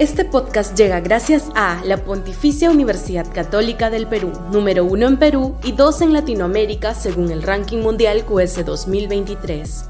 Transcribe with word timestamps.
Este 0.00 0.24
podcast 0.24 0.76
llega 0.76 0.98
gracias 0.98 1.52
a 1.54 1.80
la 1.84 1.98
Pontificia 1.98 2.68
Universidad 2.68 3.32
Católica 3.32 3.90
del 3.90 4.08
Perú, 4.08 4.32
número 4.50 4.84
uno 4.84 5.06
en 5.06 5.16
Perú 5.18 5.56
y 5.62 5.70
dos 5.70 6.00
en 6.00 6.12
Latinoamérica 6.12 6.94
según 6.94 7.30
el 7.30 7.44
ranking 7.44 7.78
mundial 7.78 8.24
QS 8.24 8.64
2023. 8.64 9.88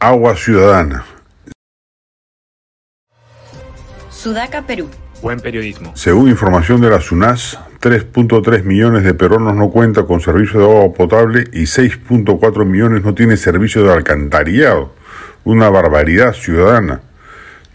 Agua 0.00 0.36
Ciudadana. 0.36 1.06
Sudaca, 4.10 4.60
Perú. 4.66 4.90
Buen 5.22 5.40
periodismo. 5.40 5.96
Según 5.96 6.28
información 6.28 6.82
de 6.82 6.90
la 6.90 7.00
SUNAS, 7.00 7.58
3.3 7.80 8.64
millones 8.64 9.04
de 9.04 9.14
peruanos 9.14 9.54
no 9.54 9.70
cuentan 9.70 10.06
con 10.06 10.20
servicio 10.20 10.60
de 10.60 10.66
agua 10.66 10.94
potable 10.94 11.44
y 11.52 11.62
6.4 11.62 12.64
millones 12.64 13.04
no 13.04 13.14
tienen 13.14 13.36
servicio 13.36 13.82
de 13.82 13.92
alcantarillado. 13.92 14.94
Una 15.44 15.68
barbaridad 15.68 16.32
ciudadana. 16.32 17.02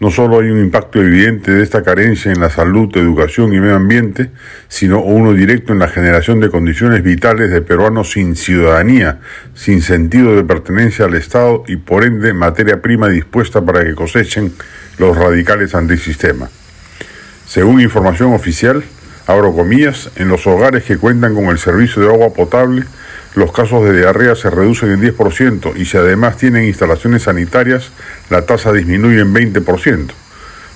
No 0.02 0.10
solo 0.10 0.40
hay 0.40 0.50
un 0.50 0.60
impacto 0.60 1.00
evidente 1.00 1.52
de 1.52 1.62
esta 1.62 1.84
carencia 1.84 2.32
en 2.32 2.40
la 2.40 2.50
salud, 2.50 2.90
educación 2.96 3.54
y 3.54 3.60
medio 3.60 3.76
ambiente, 3.76 4.30
sino 4.66 5.00
uno 5.00 5.32
directo 5.32 5.72
en 5.72 5.78
la 5.78 5.86
generación 5.86 6.40
de 6.40 6.50
condiciones 6.50 7.04
vitales 7.04 7.50
de 7.50 7.62
peruanos 7.62 8.10
sin 8.10 8.34
ciudadanía, 8.34 9.20
sin 9.54 9.80
sentido 9.80 10.34
de 10.34 10.42
pertenencia 10.42 11.04
al 11.04 11.14
Estado 11.14 11.62
y 11.68 11.76
por 11.76 12.02
ende 12.02 12.34
materia 12.34 12.82
prima 12.82 13.08
dispuesta 13.08 13.64
para 13.64 13.84
que 13.84 13.94
cosechen 13.94 14.52
los 14.98 15.16
radicales 15.16 15.76
antisistema. 15.76 16.50
Según 17.46 17.80
información 17.80 18.32
oficial, 18.32 18.82
abro 19.26 19.52
comillas, 19.54 20.10
en 20.16 20.28
los 20.28 20.46
hogares 20.46 20.84
que 20.84 20.98
cuentan 20.98 21.34
con 21.34 21.46
el 21.46 21.58
servicio 21.58 22.02
de 22.02 22.08
agua 22.08 22.32
potable, 22.32 22.84
los 23.34 23.52
casos 23.52 23.84
de 23.84 23.96
diarrea 23.96 24.34
se 24.34 24.50
reducen 24.50 24.90
en 24.90 25.00
10% 25.00 25.76
y 25.76 25.86
si 25.86 25.96
además 25.96 26.36
tienen 26.36 26.64
instalaciones 26.64 27.22
sanitarias, 27.22 27.90
la 28.28 28.42
tasa 28.42 28.72
disminuye 28.72 29.20
en 29.20 29.32
20%. 29.32 30.10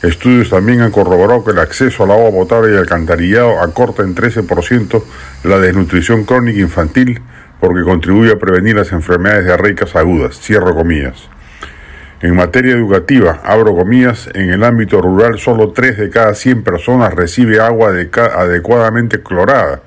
Estudios 0.03 0.51
también 0.51 0.81
han 0.81 0.91
corroborado 0.91 1.45
que 1.45 1.51
el 1.51 1.59
acceso 1.59 2.05
al 2.05 2.11
agua 2.11 2.31
potable 2.31 2.75
y 2.75 2.77
alcantarillado 2.77 3.61
acorta 3.61 4.03
en 4.03 4.15
13% 4.15 5.03
la 5.45 5.59
desnutrición 5.59 6.25
crónica 6.25 6.61
infantil 6.61 7.21
porque 7.61 7.83
contribuye 7.83 8.33
a 8.33 8.39
prevenir 8.39 8.77
las 8.77 8.93
enfermedades 8.93 9.47
diarreicas 9.47 9.97
agudas. 9.97 10.39
Cierro 10.39 10.75
comillas. 10.75 11.29
En 12.23 12.35
materia 12.35 12.73
educativa, 12.73 13.41
abro 13.45 13.75
comillas, 13.75 14.29
en 14.35 14.51
el 14.51 14.65
ámbito 14.65 15.01
rural 15.03 15.39
solo 15.39 15.73
3 15.73 15.99
de 15.99 16.11
cada 16.11 16.35
100 16.35 16.65
personas 16.65 17.15
recibe 17.15 17.61
agua 17.61 17.91
adecuadamente 17.91 19.23
clorada 19.23 19.83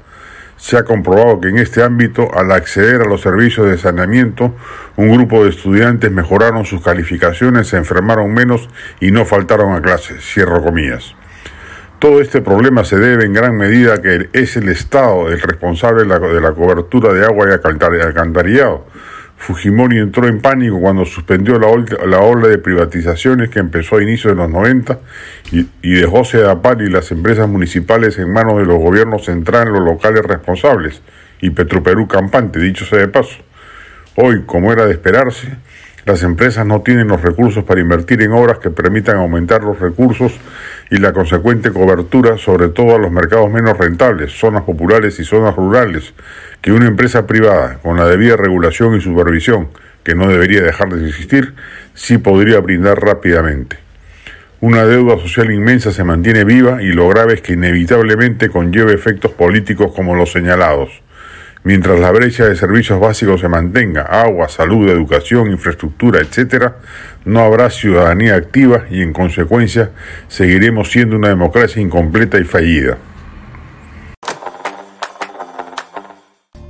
se 0.60 0.78
ha 0.78 0.84
comprobado 0.84 1.40
que 1.40 1.48
en 1.48 1.58
este 1.58 1.82
ámbito, 1.82 2.30
al 2.36 2.52
acceder 2.52 3.02
a 3.02 3.06
los 3.06 3.22
servicios 3.22 3.68
de 3.68 3.78
saneamiento, 3.78 4.54
un 4.98 5.10
grupo 5.10 5.46
de 5.46 5.52
estudiantes 5.52 6.12
mejoraron 6.12 6.66
sus 6.66 6.84
calificaciones, 6.84 7.70
se 7.70 7.78
enfermaron 7.78 8.34
menos 8.34 8.70
y 9.00 9.12
no 9.12 9.24
faltaron 9.24 9.74
a 9.74 9.82
clases. 9.82 10.22
Cierro 10.22 10.62
comillas. 10.62 11.16
Todo 12.00 12.20
este 12.20 12.42
problema 12.42 12.84
se 12.84 12.98
debe 12.98 13.24
en 13.24 13.34
gran 13.34 13.56
medida 13.56 13.96
a 13.96 14.02
que 14.02 14.30
es 14.34 14.58
el 14.58 14.68
Estado 14.68 15.30
el 15.30 15.42
responsable 15.42 16.02
de 16.02 16.42
la, 16.42 16.52
cobertura 16.52 17.14
de 17.14 17.26
agua 17.26 17.48
y 17.50 17.54
alcantarillado 17.54 18.86
Fujimori 19.40 19.98
entró 19.98 20.28
en 20.28 20.42
pánico 20.42 20.80
cuando 20.80 21.06
suspendió 21.06 21.58
la, 21.58 21.68
ola, 21.68 22.48
de 22.50 22.58
privatizaciones 22.58 23.50
que 23.50 23.60
empezó 23.60 23.98
a 23.98 24.04
inicios 24.04 24.34
de 24.34 24.38
los 24.38 24.50
90 24.50 25.00
y, 25.52 25.66
y 25.82 25.94
dejó 25.94 26.26
Sedapal 26.26 26.82
y 26.82 26.90
las 26.90 27.10
empresas 27.12 27.48
municipales 27.48 28.20
en 28.20 28.32
manos 28.32 28.58
de 28.58 28.66
los 28.66 28.78
gobiernos 28.78 29.26
centrales, 29.26 29.74
los 29.74 29.86
locales 29.86 30.24
responsables 30.24 31.02
y 31.42 31.52
Petroperú 31.52 32.08
campante, 32.08 32.60
dicho 32.60 32.86
sea 32.86 33.00
de 33.00 33.08
paso. 33.08 33.38
Hoy, 34.16 34.44
como 34.46 34.74
era 34.74 34.86
de 34.86 34.92
esperarse, 34.92 35.48
las 36.06 36.24
empresas 36.24 36.66
no 36.66 36.82
tienen 36.82 37.08
los 37.08 37.22
recursos 37.22 37.64
para 37.64 37.82
invertir 37.82 38.22
en 38.22 38.32
obras 38.32 38.58
que 38.60 38.70
permitan 38.70 39.18
aumentar 39.18 39.64
los 39.64 39.80
recursos 39.80 40.34
y 40.90 40.98
la 40.98 41.14
consecuente 41.14 41.72
cobertura, 41.72 42.38
sobre 42.38 42.70
todo 42.70 42.96
a 42.96 43.00
los 43.00 43.12
mercados 43.12 43.52
menos 43.52 43.78
rentables, 43.78 44.32
zonas 44.32 44.64
populares 44.64 45.20
y 45.20 45.24
zonas 45.24 45.56
rurales, 45.56 46.14
que 46.62 46.72
una 46.72 46.88
empresa 46.88 47.28
privada, 47.28 47.80
con 47.82 47.98
la 47.98 48.08
debida 48.08 48.36
regulación 48.36 48.96
y 48.96 49.02
supervisión, 49.02 49.70
que 50.04 50.16
no 50.16 50.28
debería 50.28 50.62
dejar 50.62 50.90
de 50.90 51.08
existir, 51.08 51.54
sí 51.94 52.18
podría 52.18 52.60
brindar 52.60 53.00
rápidamente. 53.00 53.78
Una 54.62 54.86
deuda 54.86 55.18
social 55.20 55.52
inmensa 55.52 55.92
se 55.92 56.04
mantiene 56.04 56.44
viva 56.44 56.82
y 56.82 56.88
lo 56.88 57.08
grave 57.08 57.36
es 57.36 57.42
que 57.42 57.54
inevitablemente 57.54 58.50
conlleva 58.50 58.92
efectos 58.92 59.32
políticos 59.32 59.94
como 59.96 60.16
los 60.16 60.32
señalados 60.32 61.02
Mientras 61.64 62.00
la 62.00 62.12
brecha 62.12 62.46
de 62.46 62.56
servicios 62.56 63.02
básicos 63.02 63.42
se 63.42 63.50
mantenga, 63.50 64.04
agua, 64.04 64.48
salud, 64.48 64.88
educación, 64.90 65.52
infraestructura, 65.52 66.22
etc., 66.22 66.72
no 67.26 67.42
habrá 67.42 67.70
ciudadanía 67.70 68.36
activa 68.36 68.86
y 68.90 69.02
en 69.02 69.12
consecuencia 69.12 69.92
seguiremos 70.30 70.90
siendo 70.90 71.18
una 71.18 71.28
democracia 71.28 71.82
incompleta 71.82 72.40
y 72.40 72.46
fallida. 72.46 72.98